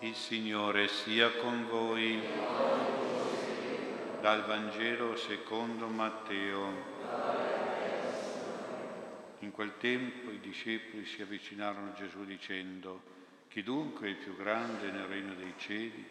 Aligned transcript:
Il 0.00 0.14
Signore 0.14 0.86
sia 0.86 1.28
con 1.38 1.66
voi. 1.66 2.22
Dal 4.20 4.44
Vangelo 4.44 5.16
secondo 5.16 5.88
Matteo. 5.88 6.72
In 9.40 9.50
quel 9.50 9.72
tempo 9.78 10.30
i 10.30 10.38
discepoli 10.38 11.04
si 11.04 11.20
avvicinarono 11.20 11.88
a 11.88 11.94
Gesù 11.94 12.24
dicendo, 12.24 13.02
chi 13.48 13.64
dunque 13.64 14.06
è 14.06 14.10
il 14.10 14.16
più 14.18 14.36
grande 14.36 14.92
nel 14.92 15.06
regno 15.06 15.34
dei 15.34 15.54
cieli? 15.56 16.06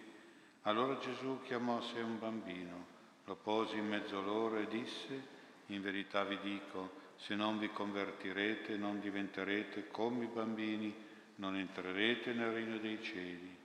Allora 0.63 0.97
Gesù 0.97 1.39
chiamò 1.43 1.77
a 1.77 1.81
sé 1.81 2.01
un 2.01 2.19
bambino, 2.19 2.87
lo 3.23 3.35
pose 3.35 3.77
in 3.77 3.87
mezzo 3.87 4.21
loro 4.21 4.57
e 4.57 4.67
disse, 4.67 5.27
in 5.67 5.81
verità 5.81 6.25
vi 6.25 6.37
dico, 6.41 6.91
se 7.15 7.35
non 7.35 7.57
vi 7.57 7.69
convertirete 7.69 8.75
non 8.75 8.99
diventerete 8.99 9.87
come 9.87 10.25
i 10.25 10.29
bambini, 10.33 10.93
non 11.35 11.55
entrerete 11.55 12.33
nel 12.33 12.51
regno 12.51 12.79
dei 12.79 13.01
cieli. 13.01 13.56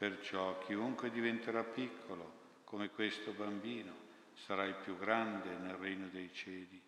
Perciò 0.00 0.56
chiunque 0.60 1.10
diventerà 1.10 1.62
piccolo 1.62 2.32
come 2.64 2.88
questo 2.88 3.32
bambino 3.32 3.92
sarà 4.32 4.64
il 4.64 4.76
più 4.82 4.96
grande 4.96 5.58
nel 5.58 5.74
regno 5.74 6.08
dei 6.08 6.32
cieli. 6.32 6.80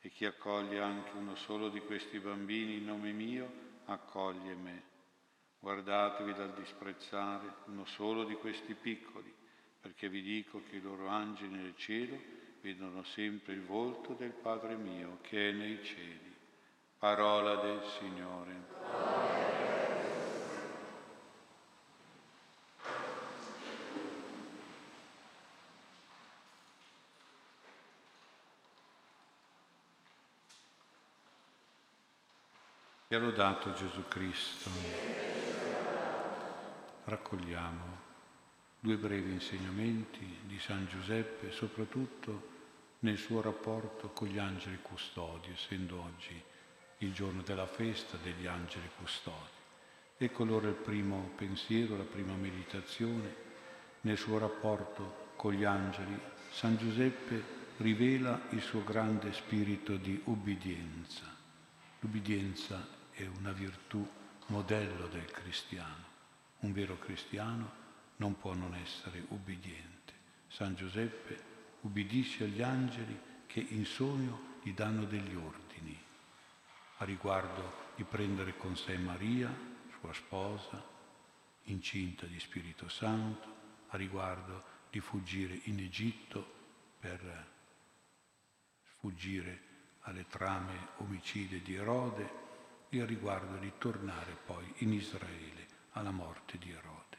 E 0.00 0.08
chi 0.10 0.26
accoglie 0.26 0.78
anche 0.78 1.10
uno 1.16 1.34
solo 1.34 1.70
di 1.70 1.80
questi 1.80 2.20
bambini 2.20 2.76
in 2.76 2.84
nome 2.84 3.10
mio, 3.10 3.50
accoglie 3.86 4.54
me. 4.54 4.82
Guardatevi 5.58 6.34
dal 6.34 6.54
disprezzare 6.54 7.52
uno 7.64 7.84
solo 7.84 8.22
di 8.22 8.34
questi 8.34 8.74
piccoli, 8.74 9.34
perché 9.80 10.08
vi 10.08 10.22
dico 10.22 10.62
che 10.70 10.76
i 10.76 10.82
loro 10.82 11.08
angeli 11.08 11.56
nel 11.56 11.74
cielo 11.74 12.16
vedono 12.60 13.02
sempre 13.02 13.54
il 13.54 13.64
volto 13.64 14.12
del 14.12 14.34
Padre 14.34 14.76
mio 14.76 15.18
che 15.22 15.48
è 15.48 15.52
nei 15.52 15.82
cieli. 15.82 16.32
Parola 16.96 17.56
del 17.56 17.82
Signore. 17.98 19.01
E 33.12 33.18
lodato 33.18 33.74
Gesù 33.74 34.08
Cristo. 34.08 34.70
Raccogliamo 37.04 37.98
due 38.80 38.96
brevi 38.96 39.32
insegnamenti 39.32 40.38
di 40.46 40.58
San 40.58 40.86
Giuseppe, 40.86 41.52
soprattutto 41.52 42.48
nel 43.00 43.18
suo 43.18 43.42
rapporto 43.42 44.08
con 44.14 44.28
gli 44.28 44.38
angeli 44.38 44.78
custodi, 44.80 45.50
essendo 45.52 46.00
oggi 46.00 46.42
il 47.00 47.12
giorno 47.12 47.42
della 47.42 47.66
festa 47.66 48.16
degli 48.16 48.46
angeli 48.46 48.88
custodi. 48.96 49.60
Ecco 50.16 50.44
allora 50.44 50.68
il 50.68 50.74
primo 50.74 51.32
pensiero, 51.36 51.98
la 51.98 52.04
prima 52.04 52.32
meditazione. 52.32 53.34
Nel 54.00 54.16
suo 54.16 54.38
rapporto 54.38 55.32
con 55.36 55.52
gli 55.52 55.64
angeli, 55.64 56.18
San 56.50 56.78
Giuseppe 56.78 57.44
rivela 57.76 58.40
il 58.52 58.62
suo 58.62 58.82
grande 58.82 59.34
spirito 59.34 59.96
di 59.96 60.18
ubbidienza. 60.24 61.24
L'ubbidienza 62.00 63.00
è 63.12 63.26
una 63.26 63.52
virtù 63.52 64.06
modello 64.46 65.06
del 65.06 65.30
cristiano. 65.30 66.10
Un 66.60 66.72
vero 66.72 66.98
cristiano 66.98 67.80
non 68.16 68.36
può 68.38 68.54
non 68.54 68.74
essere 68.74 69.24
ubbidiente. 69.28 70.12
San 70.48 70.74
Giuseppe 70.74 71.50
ubbidisce 71.80 72.44
agli 72.44 72.62
angeli 72.62 73.18
che 73.46 73.60
in 73.60 73.84
sogno 73.84 74.58
gli 74.62 74.72
danno 74.72 75.04
degli 75.04 75.34
ordini 75.34 75.62
a 77.02 77.04
riguardo 77.04 77.90
di 77.96 78.04
prendere 78.04 78.56
con 78.56 78.76
sé 78.76 78.96
Maria, 78.96 79.52
sua 79.98 80.12
sposa, 80.12 80.80
incinta 81.64 82.26
di 82.26 82.38
Spirito 82.38 82.88
Santo, 82.88 83.60
a 83.88 83.96
riguardo 83.96 84.62
di 84.88 85.00
fuggire 85.00 85.60
in 85.64 85.80
Egitto 85.80 86.60
per 87.00 87.50
sfuggire 88.84 89.70
alle 90.02 90.26
trame 90.28 90.90
omicide 90.98 91.60
di 91.60 91.74
Erode 91.74 92.30
a 93.00 93.06
riguardo 93.06 93.56
di 93.56 93.72
tornare 93.78 94.36
poi 94.44 94.64
in 94.78 94.92
Israele 94.92 95.66
alla 95.92 96.10
morte 96.10 96.58
di 96.58 96.70
Erode. 96.70 97.16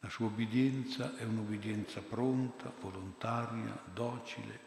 La 0.00 0.08
sua 0.08 0.26
obbedienza 0.26 1.16
è 1.16 1.24
un'obbedienza 1.24 2.00
pronta, 2.00 2.72
volontaria, 2.80 3.82
docile, 3.92 4.66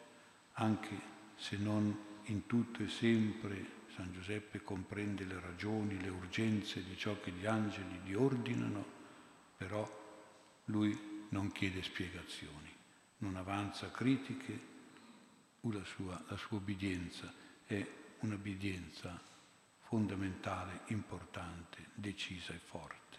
anche 0.54 1.10
se 1.36 1.58
non 1.58 2.10
in 2.26 2.46
tutto 2.46 2.84
e 2.84 2.90
sempre 2.90 3.80
San 3.96 4.12
Giuseppe 4.14 4.62
comprende 4.62 5.26
le 5.26 5.40
ragioni, 5.40 6.00
le 6.02 6.10
urgenze 6.10 6.84
di 6.84 6.98
ciò 6.98 7.20
che 7.20 7.32
gli 7.32 7.46
angeli 7.46 8.00
gli 8.04 8.14
ordinano, 8.14 8.86
però 9.58 9.90
lui 10.66 11.26
non 11.30 11.52
chiede 11.52 11.82
spiegazioni, 11.82 12.74
non 13.20 13.36
avanza 13.36 13.90
critiche, 13.92 14.70
la 15.62 15.84
sua, 15.84 16.22
la 16.28 16.38
sua 16.38 16.58
obbedienza 16.58 17.32
è 17.66 17.86
un'obbedienza 18.20 19.30
fondamentale, 19.92 20.84
importante, 20.88 21.88
decisa 21.94 22.54
e 22.54 22.60
forte. 22.64 23.18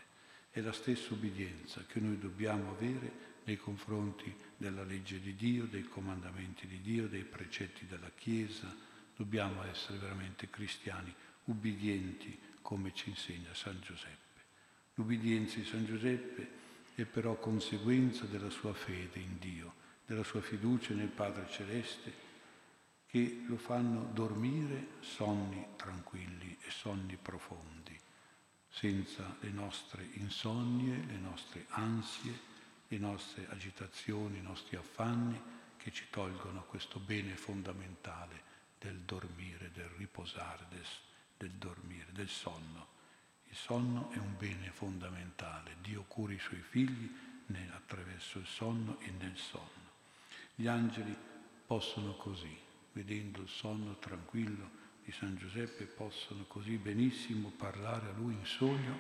È 0.51 0.63
la 0.63 0.73
stessa 0.73 1.13
obbedienza 1.13 1.85
che 1.87 2.01
noi 2.01 2.19
dobbiamo 2.19 2.71
avere 2.71 3.13
nei 3.45 3.59
confronti 3.59 4.35
della 4.57 4.83
legge 4.83 5.21
di 5.21 5.37
Dio, 5.37 5.67
dei 5.67 5.87
comandamenti 5.87 6.67
di 6.67 6.81
Dio, 6.81 7.09
dei 7.09 7.25
precetti 7.25 7.85
della 7.87 8.11
Chiesa. 8.17 8.75
Dobbiamo 9.15 9.63
essere 9.65 9.99
veramente 9.99 10.49
cristiani, 10.49 11.15
ubbidienti 11.45 12.39
come 12.63 12.95
ci 12.95 13.11
insegna 13.11 13.53
San 13.53 13.79
Giuseppe. 13.83 14.41
L'ubbidienza 14.95 15.59
di 15.59 15.67
San 15.67 15.85
Giuseppe 15.85 16.49
è 16.95 17.05
però 17.05 17.35
conseguenza 17.35 18.25
della 18.25 18.49
sua 18.49 18.73
fede 18.73 19.19
in 19.19 19.37
Dio, 19.39 19.75
della 20.07 20.25
sua 20.25 20.41
fiducia 20.41 20.95
nel 20.95 21.09
Padre 21.09 21.51
Celeste, 21.51 22.31
che 23.13 23.45
lo 23.47 23.59
fanno 23.59 24.09
dormire 24.15 24.93
sonni 25.01 25.63
tranquilli 25.77 26.57
e 26.63 26.71
sonni 26.71 27.19
profondi 27.21 28.01
senza 28.71 29.37
le 29.41 29.51
nostre 29.51 30.09
insonnie, 30.15 31.05
le 31.05 31.19
nostre 31.19 31.67
ansie, 31.69 32.41
le 32.89 32.97
nostre 32.97 33.47
agitazioni, 33.51 34.39
i 34.39 34.43
nostri 34.43 34.77
affanni 34.77 35.39
che 35.77 35.93
ci 35.93 36.07
tolgono 36.09 36.63
questo 36.63 37.01
bene 37.01 37.37
fondamentale 37.37 38.45
del 38.79 39.01
dormire, 39.01 39.71
del 39.75 39.91
riposare, 39.99 40.65
del, 40.71 40.87
del 41.37 41.51
dormire, 41.51 42.13
del 42.13 42.31
sonno. 42.31 42.87
Il 43.51 43.57
sonno 43.57 44.11
è 44.13 44.17
un 44.17 44.39
bene 44.39 44.71
fondamentale. 44.71 45.77
Dio 45.83 46.05
cura 46.09 46.33
i 46.33 46.39
suoi 46.39 46.63
figli 46.63 47.15
attraverso 47.75 48.39
il 48.39 48.47
sonno 48.47 48.99
e 49.01 49.11
nel 49.11 49.37
sonno. 49.37 49.91
Gli 50.55 50.67
angeli 50.67 51.15
possono 51.67 52.15
così, 52.15 52.59
vedendo 52.93 53.43
il 53.43 53.49
sonno 53.49 53.97
tranquillo, 53.99 54.81
di 55.05 55.13
San 55.13 55.37
Giuseppe 55.37 55.85
possono 55.85 56.45
così 56.45 56.77
benissimo 56.77 57.53
parlare 57.57 58.09
a 58.09 58.13
lui 58.13 58.35
in 58.35 58.47
sogno, 58.47 58.99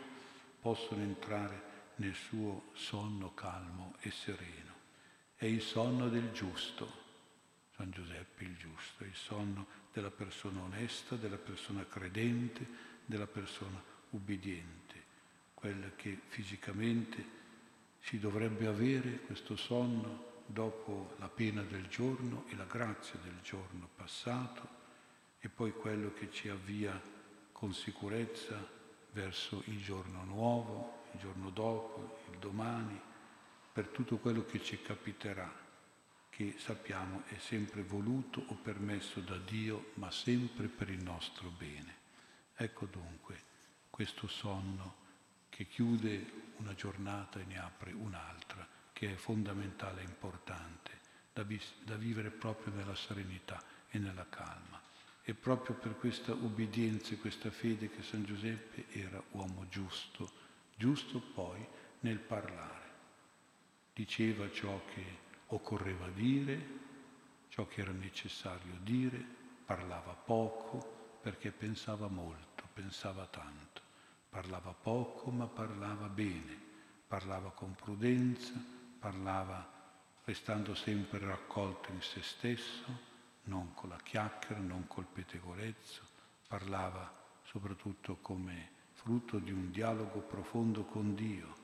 possono 0.60 1.02
entrare 1.02 1.70
nel 1.96 2.14
suo 2.14 2.70
sonno 2.72 3.32
calmo 3.34 3.94
e 4.00 4.10
sereno. 4.10 4.72
È 5.36 5.44
il 5.44 5.62
sonno 5.62 6.08
del 6.08 6.32
giusto, 6.32 7.00
San 7.76 7.90
Giuseppe 7.90 8.44
il 8.44 8.56
giusto, 8.56 9.04
è 9.04 9.06
il 9.06 9.14
sonno 9.14 9.66
della 9.92 10.10
persona 10.10 10.60
onesta, 10.62 11.16
della 11.16 11.36
persona 11.36 11.86
credente, 11.86 12.66
della 13.04 13.26
persona 13.26 13.82
ubbidiente, 14.10 15.02
quella 15.54 15.90
che 15.94 16.18
fisicamente 16.28 17.40
si 18.00 18.18
dovrebbe 18.18 18.66
avere 18.66 19.20
questo 19.20 19.56
sonno 19.56 20.31
dopo 20.52 21.14
la 21.18 21.28
pena 21.28 21.62
del 21.62 21.88
giorno 21.88 22.44
e 22.48 22.56
la 22.56 22.64
grazia 22.64 23.18
del 23.22 23.40
giorno 23.42 23.88
passato 23.96 24.80
e 25.40 25.48
poi 25.48 25.72
quello 25.72 26.12
che 26.12 26.30
ci 26.30 26.48
avvia 26.48 27.00
con 27.50 27.72
sicurezza 27.72 28.56
verso 29.12 29.62
il 29.66 29.82
giorno 29.82 30.24
nuovo, 30.24 31.04
il 31.12 31.20
giorno 31.20 31.50
dopo, 31.50 32.18
il 32.30 32.38
domani, 32.38 33.00
per 33.72 33.88
tutto 33.88 34.18
quello 34.18 34.44
che 34.44 34.62
ci 34.62 34.80
capiterà, 34.82 35.50
che 36.28 36.54
sappiamo 36.58 37.22
è 37.26 37.38
sempre 37.38 37.82
voluto 37.82 38.44
o 38.48 38.54
permesso 38.54 39.20
da 39.20 39.38
Dio, 39.38 39.92
ma 39.94 40.10
sempre 40.10 40.68
per 40.68 40.90
il 40.90 41.02
nostro 41.02 41.48
bene. 41.48 42.00
Ecco 42.54 42.86
dunque 42.86 43.42
questo 43.88 44.28
sonno 44.28 45.00
che 45.48 45.66
chiude 45.66 46.52
una 46.56 46.74
giornata 46.74 47.40
e 47.40 47.44
ne 47.44 47.58
apre 47.58 47.92
un'altra, 47.92 48.66
che 49.02 49.14
è 49.14 49.16
fondamentale 49.16 50.02
e 50.02 50.04
importante, 50.04 50.92
da, 51.32 51.42
vis- 51.42 51.74
da 51.82 51.96
vivere 51.96 52.30
proprio 52.30 52.72
nella 52.72 52.94
serenità 52.94 53.60
e 53.88 53.98
nella 53.98 54.28
calma. 54.28 54.80
E 55.24 55.34
proprio 55.34 55.74
per 55.74 55.96
questa 55.96 56.32
ubbidienza 56.32 57.12
e 57.12 57.18
questa 57.18 57.50
fede 57.50 57.90
che 57.90 58.04
San 58.04 58.22
Giuseppe 58.22 58.86
era 58.92 59.20
uomo 59.32 59.66
giusto, 59.68 60.30
giusto 60.76 61.18
poi 61.18 61.66
nel 62.00 62.20
parlare. 62.20 62.90
Diceva 63.92 64.48
ciò 64.52 64.80
che 64.94 65.04
occorreva 65.48 66.06
dire, 66.10 66.64
ciò 67.48 67.66
che 67.66 67.80
era 67.80 67.90
necessario 67.90 68.78
dire, 68.84 69.20
parlava 69.64 70.12
poco 70.12 71.18
perché 71.20 71.50
pensava 71.50 72.06
molto, 72.06 72.68
pensava 72.72 73.26
tanto. 73.26 73.80
Parlava 74.30 74.72
poco 74.72 75.32
ma 75.32 75.48
parlava 75.48 76.06
bene, 76.06 76.56
parlava 77.08 77.50
con 77.50 77.74
prudenza, 77.74 78.80
parlava 79.02 79.68
restando 80.24 80.76
sempre 80.76 81.18
raccolto 81.18 81.90
in 81.90 82.00
se 82.00 82.22
stesso, 82.22 83.10
non 83.44 83.74
con 83.74 83.88
la 83.88 83.98
chiacchiera, 84.00 84.60
non 84.60 84.86
col 84.86 85.06
pettegolezzo, 85.12 86.02
parlava 86.46 87.12
soprattutto 87.42 88.18
come 88.22 88.70
frutto 88.92 89.40
di 89.40 89.50
un 89.50 89.72
dialogo 89.72 90.20
profondo 90.20 90.84
con 90.84 91.16
Dio, 91.16 91.56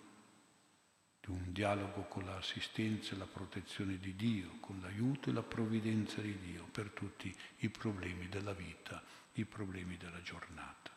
di 1.20 1.30
un 1.30 1.52
dialogo 1.52 2.02
con 2.08 2.24
l'assistenza 2.24 3.14
e 3.14 3.18
la 3.18 3.26
protezione 3.26 3.98
di 3.98 4.16
Dio, 4.16 4.56
con 4.58 4.80
l'aiuto 4.80 5.30
e 5.30 5.32
la 5.32 5.44
provvidenza 5.44 6.20
di 6.20 6.36
Dio 6.40 6.64
per 6.72 6.90
tutti 6.90 7.32
i 7.58 7.68
problemi 7.68 8.28
della 8.28 8.52
vita, 8.52 9.00
i 9.34 9.44
problemi 9.44 9.96
della 9.96 10.20
giornata. 10.22 10.90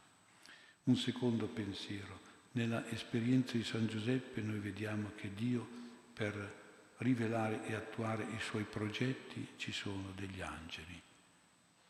Un 0.86 0.96
secondo 0.96 1.46
pensiero. 1.46 2.30
Nella 2.54 2.86
esperienza 2.90 3.56
di 3.56 3.64
San 3.64 3.86
Giuseppe 3.86 4.42
noi 4.42 4.58
vediamo 4.58 5.12
che 5.16 5.32
Dio 5.36 5.82
per 6.13 6.60
rivelare 6.98 7.66
e 7.66 7.74
attuare 7.74 8.24
i 8.24 8.40
suoi 8.40 8.63
progetti 8.63 9.54
ci 9.58 9.72
sono 9.72 10.12
degli 10.16 10.42
angeli. 10.42 11.02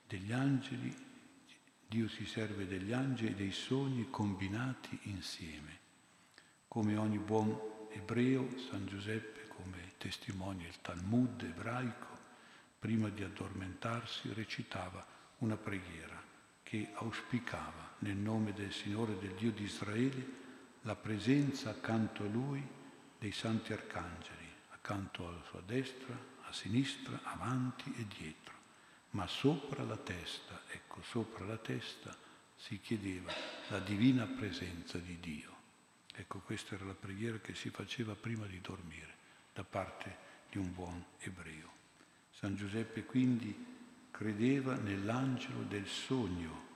Degli 0.07 0.31
angeli, 0.31 0.93
Dio 1.87 2.07
si 2.07 2.25
serve 2.25 2.67
degli 2.67 2.93
angeli 2.93 3.31
e 3.31 3.35
dei 3.35 3.51
sogni 3.51 4.09
combinati 4.09 4.97
insieme. 5.03 5.79
Come 6.67 6.95
ogni 6.95 7.17
buon 7.17 7.59
ebreo, 7.91 8.47
San 8.69 8.85
Giuseppe, 8.85 9.47
come 9.47 9.93
testimonia 9.97 10.67
il 10.67 10.79
Talmud 10.81 11.41
ebraico, 11.43 12.07
prima 12.79 13.09
di 13.09 13.23
addormentarsi 13.23 14.33
recitava 14.33 15.05
una 15.39 15.57
preghiera 15.57 16.19
che 16.63 16.89
auspicava 16.93 17.95
nel 17.99 18.15
nome 18.15 18.53
del 18.53 18.71
Signore 18.71 19.17
del 19.19 19.33
Dio 19.33 19.51
di 19.51 19.63
Israele 19.63 20.39
la 20.83 20.95
presenza 20.95 21.69
accanto 21.69 22.23
a 22.23 22.27
lui 22.27 22.65
dei 23.21 23.31
santi 23.31 23.71
arcangeli, 23.71 24.51
accanto 24.69 25.27
alla 25.27 25.43
sua 25.43 25.61
destra, 25.63 26.17
a 26.41 26.51
sinistra, 26.51 27.19
avanti 27.21 27.93
e 27.95 28.07
dietro, 28.07 28.55
ma 29.11 29.27
sopra 29.27 29.83
la 29.83 29.95
testa, 29.95 30.63
ecco, 30.67 31.03
sopra 31.03 31.45
la 31.45 31.57
testa 31.57 32.17
si 32.55 32.79
chiedeva 32.79 33.31
la 33.67 33.77
divina 33.77 34.25
presenza 34.25 34.97
di 34.97 35.19
Dio. 35.19 35.55
Ecco, 36.15 36.39
questa 36.39 36.73
era 36.73 36.83
la 36.83 36.95
preghiera 36.95 37.37
che 37.37 37.53
si 37.53 37.69
faceva 37.69 38.15
prima 38.15 38.47
di 38.47 38.59
dormire 38.59 39.13
da 39.53 39.63
parte 39.63 40.17
di 40.49 40.57
un 40.57 40.73
buon 40.73 41.05
ebreo. 41.19 41.69
San 42.31 42.55
Giuseppe 42.55 43.05
quindi 43.05 43.55
credeva 44.09 44.73
nell'angelo 44.77 45.61
del 45.61 45.85
sogno 45.85 46.69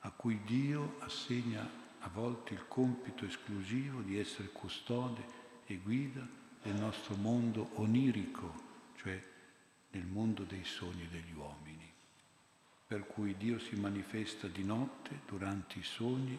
a 0.00 0.10
cui 0.10 0.42
Dio 0.42 0.96
assegna 1.02 1.70
a 2.00 2.08
volte 2.08 2.52
il 2.52 2.66
compito 2.66 3.24
esclusivo 3.24 4.00
di 4.00 4.18
essere 4.18 4.48
custode 4.48 5.43
e 5.66 5.76
guida 5.76 6.26
del 6.62 6.74
nostro 6.74 7.14
mondo 7.16 7.70
onirico, 7.74 8.62
cioè 8.96 9.22
nel 9.90 10.06
mondo 10.06 10.44
dei 10.44 10.64
sogni 10.64 11.08
degli 11.08 11.32
uomini, 11.34 11.90
per 12.86 13.06
cui 13.06 13.36
Dio 13.36 13.58
si 13.58 13.76
manifesta 13.76 14.48
di 14.48 14.64
notte 14.64 15.20
durante 15.26 15.78
i 15.78 15.82
sogni 15.82 16.38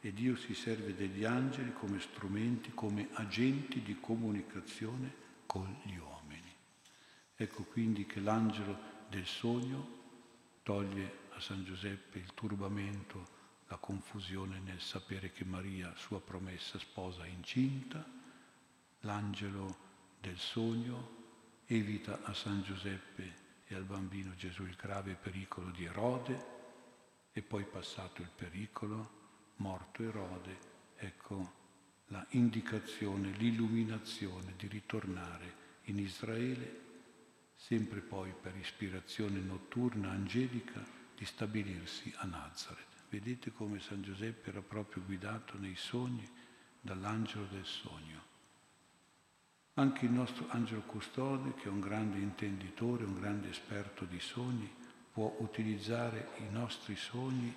e 0.00 0.12
Dio 0.12 0.36
si 0.36 0.54
serve 0.54 0.94
degli 0.94 1.24
angeli 1.24 1.72
come 1.72 2.00
strumenti, 2.00 2.72
come 2.74 3.08
agenti 3.12 3.82
di 3.82 3.98
comunicazione 4.00 5.12
con 5.46 5.80
gli 5.82 5.96
uomini. 5.96 6.52
Ecco 7.36 7.64
quindi 7.64 8.06
che 8.06 8.20
l'angelo 8.20 8.78
del 9.08 9.26
sogno 9.26 10.02
toglie 10.62 11.22
a 11.30 11.40
San 11.40 11.64
Giuseppe 11.64 12.18
il 12.18 12.32
turbamento 12.34 13.42
la 13.68 13.76
confusione 13.76 14.60
nel 14.60 14.80
sapere 14.80 15.32
che 15.32 15.44
Maria, 15.44 15.92
sua 15.96 16.20
promessa 16.20 16.78
sposa, 16.78 17.24
è 17.24 17.28
incinta, 17.28 18.04
l'angelo 19.04 19.76
del 20.20 20.38
sogno 20.38 21.22
evita 21.66 22.22
a 22.24 22.34
San 22.34 22.62
Giuseppe 22.62 23.42
e 23.66 23.74
al 23.74 23.84
bambino 23.84 24.34
Gesù 24.34 24.64
il 24.64 24.76
grave 24.76 25.14
pericolo 25.14 25.70
di 25.70 25.84
Erode 25.84 26.52
e 27.32 27.42
poi 27.42 27.64
passato 27.64 28.22
il 28.22 28.30
pericolo, 28.34 29.22
morto 29.56 30.02
Erode, 30.02 30.58
ecco 30.96 31.62
la 32.08 32.24
indicazione, 32.30 33.30
l'illuminazione 33.30 34.54
di 34.56 34.68
ritornare 34.68 35.62
in 35.84 35.98
Israele, 35.98 36.82
sempre 37.56 38.00
poi 38.00 38.32
per 38.38 38.54
ispirazione 38.56 39.40
notturna 39.40 40.10
angelica 40.10 40.84
di 41.16 41.24
stabilirsi 41.24 42.12
a 42.16 42.26
Nazareth. 42.26 43.04
Vedete 43.08 43.52
come 43.52 43.80
San 43.80 44.02
Giuseppe 44.02 44.50
era 44.50 44.60
proprio 44.60 45.02
guidato 45.04 45.58
nei 45.58 45.76
sogni 45.76 46.28
dall'angelo 46.80 47.46
del 47.46 47.64
sogno. 47.64 48.33
Anche 49.76 50.04
il 50.04 50.12
nostro 50.12 50.46
angelo 50.50 50.82
custode, 50.82 51.54
che 51.54 51.64
è 51.64 51.68
un 51.68 51.80
grande 51.80 52.18
intenditore, 52.18 53.02
un 53.02 53.18
grande 53.18 53.50
esperto 53.50 54.04
di 54.04 54.20
sogni, 54.20 54.72
può 55.12 55.34
utilizzare 55.40 56.28
i 56.38 56.52
nostri 56.52 56.94
sogni 56.94 57.52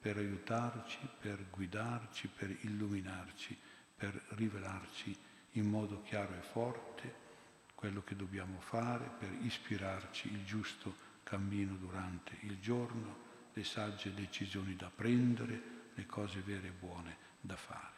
per 0.00 0.16
aiutarci, 0.16 0.98
per 1.20 1.44
guidarci, 1.50 2.28
per 2.28 2.56
illuminarci, 2.62 3.54
per 3.94 4.18
rivelarci 4.28 5.14
in 5.52 5.68
modo 5.68 6.02
chiaro 6.04 6.34
e 6.34 6.40
forte 6.40 7.26
quello 7.74 8.02
che 8.02 8.16
dobbiamo 8.16 8.60
fare, 8.60 9.10
per 9.18 9.30
ispirarci 9.42 10.32
il 10.32 10.44
giusto 10.46 10.94
cammino 11.22 11.74
durante 11.74 12.36
il 12.40 12.58
giorno 12.60 13.26
le 13.52 13.64
sagge 13.64 14.14
decisioni 14.14 14.74
da 14.74 14.90
prendere, 14.94 15.90
le 15.92 16.06
cose 16.06 16.40
vere 16.40 16.68
e 16.68 16.72
buone 16.72 17.16
da 17.40 17.56
fare. 17.56 17.96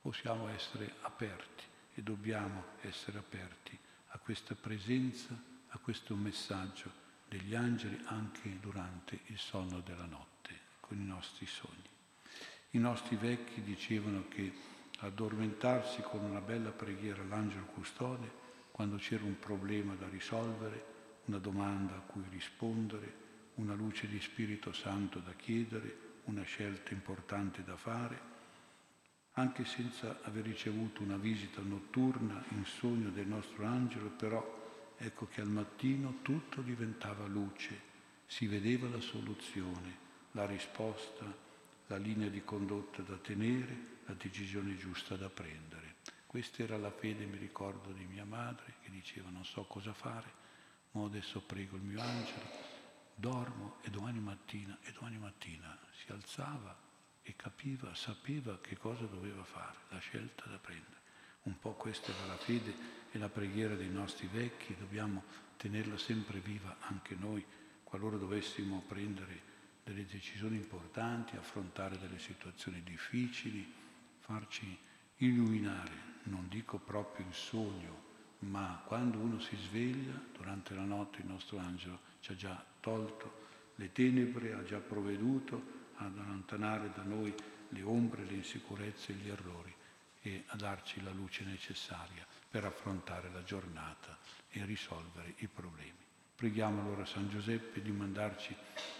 Possiamo 0.00 0.48
essere 0.48 0.94
aperti 1.02 1.69
e 1.94 2.02
dobbiamo 2.02 2.64
essere 2.82 3.18
aperti 3.18 3.78
a 4.08 4.18
questa 4.18 4.54
presenza, 4.54 5.38
a 5.68 5.78
questo 5.78 6.14
messaggio 6.14 6.90
degli 7.28 7.54
angeli 7.54 8.00
anche 8.06 8.58
durante 8.60 9.20
il 9.26 9.38
sonno 9.38 9.80
della 9.80 10.06
notte, 10.06 10.58
con 10.80 10.98
i 10.98 11.04
nostri 11.04 11.46
sogni. 11.46 11.88
I 12.70 12.78
nostri 12.78 13.16
vecchi 13.16 13.62
dicevano 13.62 14.26
che 14.28 14.52
addormentarsi 14.98 16.02
con 16.02 16.22
una 16.24 16.40
bella 16.40 16.70
preghiera 16.70 17.22
all'angelo 17.22 17.66
custode, 17.66 18.38
quando 18.70 18.96
c'era 18.96 19.24
un 19.24 19.38
problema 19.38 19.94
da 19.94 20.08
risolvere, 20.08 20.84
una 21.26 21.38
domanda 21.38 21.96
a 21.96 22.00
cui 22.00 22.22
rispondere, 22.30 23.28
una 23.54 23.74
luce 23.74 24.08
di 24.08 24.20
Spirito 24.20 24.72
Santo 24.72 25.18
da 25.18 25.32
chiedere, 25.34 26.08
una 26.24 26.42
scelta 26.42 26.92
importante 26.92 27.62
da 27.62 27.76
fare, 27.76 28.29
anche 29.32 29.64
senza 29.64 30.20
aver 30.22 30.44
ricevuto 30.44 31.02
una 31.02 31.16
visita 31.16 31.60
notturna 31.62 32.42
in 32.50 32.64
sogno 32.64 33.10
del 33.10 33.26
nostro 33.26 33.64
angelo, 33.64 34.08
però 34.10 34.94
ecco 34.96 35.26
che 35.28 35.40
al 35.40 35.48
mattino 35.48 36.18
tutto 36.22 36.60
diventava 36.62 37.26
luce, 37.26 37.88
si 38.26 38.46
vedeva 38.46 38.88
la 38.88 39.00
soluzione, 39.00 40.08
la 40.32 40.46
risposta, 40.46 41.24
la 41.86 41.96
linea 41.96 42.28
di 42.28 42.44
condotta 42.44 43.02
da 43.02 43.16
tenere, 43.16 43.98
la 44.06 44.14
decisione 44.14 44.76
giusta 44.76 45.16
da 45.16 45.28
prendere. 45.28 45.96
Questa 46.26 46.62
era 46.62 46.76
la 46.76 46.92
fede, 46.92 47.24
mi 47.24 47.38
ricordo, 47.38 47.90
di 47.92 48.04
mia 48.04 48.24
madre 48.24 48.74
che 48.82 48.90
diceva 48.90 49.30
non 49.30 49.44
so 49.44 49.64
cosa 49.64 49.92
fare, 49.92 50.38
ma 50.92 51.04
adesso 51.04 51.40
prego 51.40 51.76
il 51.76 51.82
mio 51.82 52.00
angelo 52.00 52.78
dormo 53.20 53.76
e 53.82 53.90
domani 53.90 54.18
mattina, 54.18 54.78
e 54.82 54.92
domani 54.92 55.18
mattina 55.18 55.78
si 55.92 56.10
alzava 56.10 56.74
e 57.22 57.36
capiva, 57.36 57.94
sapeva 57.94 58.58
che 58.60 58.76
cosa 58.76 59.04
doveva 59.04 59.44
fare, 59.44 59.76
la 59.90 59.98
scelta 59.98 60.44
da 60.48 60.58
prendere. 60.58 60.98
Un 61.42 61.58
po' 61.58 61.72
questa 61.72 62.12
era 62.12 62.26
la 62.26 62.36
fede 62.36 62.74
e 63.10 63.18
la 63.18 63.28
preghiera 63.28 63.74
dei 63.74 63.90
nostri 63.90 64.28
vecchi, 64.28 64.76
dobbiamo 64.78 65.24
tenerla 65.56 65.98
sempre 65.98 66.38
viva 66.38 66.76
anche 66.80 67.14
noi, 67.14 67.44
qualora 67.82 68.16
dovessimo 68.16 68.84
prendere 68.86 69.48
delle 69.84 70.06
decisioni 70.06 70.56
importanti, 70.56 71.36
affrontare 71.36 71.98
delle 71.98 72.18
situazioni 72.18 72.82
difficili, 72.82 73.70
farci 74.18 74.78
illuminare, 75.16 76.18
non 76.24 76.46
dico 76.48 76.78
proprio 76.78 77.24
in 77.26 77.32
sogno, 77.32 78.08
ma 78.40 78.82
quando 78.86 79.18
uno 79.18 79.38
si 79.40 79.56
sveglia 79.56 80.12
durante 80.32 80.74
la 80.74 80.84
notte 80.84 81.20
il 81.20 81.26
nostro 81.26 81.58
angelo 81.58 82.00
ci 82.20 82.32
ha 82.32 82.36
già 82.36 82.64
tolto 82.80 83.48
le 83.74 83.92
tenebre, 83.92 84.52
ha 84.52 84.62
già 84.62 84.78
provveduto 84.78 85.78
ad 86.06 86.18
allontanare 86.18 86.90
da 86.94 87.02
noi 87.02 87.34
le 87.68 87.82
ombre, 87.82 88.24
le 88.24 88.34
insicurezze 88.34 89.12
e 89.12 89.16
gli 89.16 89.28
errori 89.28 89.74
e 90.22 90.44
a 90.48 90.56
darci 90.56 91.02
la 91.02 91.12
luce 91.12 91.44
necessaria 91.44 92.26
per 92.48 92.64
affrontare 92.64 93.30
la 93.30 93.42
giornata 93.42 94.18
e 94.50 94.64
risolvere 94.64 95.34
i 95.38 95.46
problemi. 95.46 95.98
Preghiamo 96.34 96.80
allora 96.80 97.04
San 97.04 97.28
Giuseppe 97.28 97.82
di 97.82 97.90
mandarci 97.90 98.54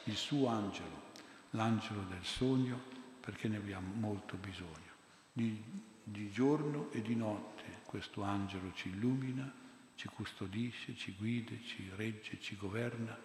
il 0.05 0.17
suo 0.17 0.49
angelo, 0.49 1.09
l'angelo 1.51 2.03
del 2.03 2.25
sogno, 2.25 2.79
perché 3.21 3.49
ne 3.49 3.57
abbiamo 3.57 3.93
molto 3.95 4.37
bisogno. 4.37 4.89
Di, 5.33 5.63
di 6.03 6.31
giorno 6.31 6.91
e 6.93 7.03
di 7.03 7.17
notte 7.17 7.81
questo 7.85 8.23
angelo 8.23 8.73
ci 8.75 8.89
illumina, 8.89 9.51
ci 9.95 10.09
custodisce, 10.09 10.95
ci 10.97 11.15
guida, 11.19 11.55
ci 11.65 11.91
regge, 11.97 12.41
ci 12.41 12.57
governa, 12.57 13.19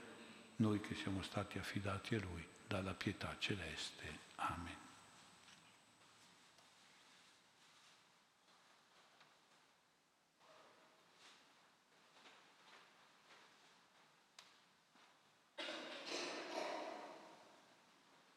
noi 0.58 0.80
che 0.80 0.96
siamo 0.96 1.22
stati 1.22 1.58
affidati 1.58 2.16
a 2.16 2.20
Lui 2.20 2.54
dalla 2.68 2.94
pietà 2.94 3.36
celeste. 3.40 4.20
Amen. 4.36 4.85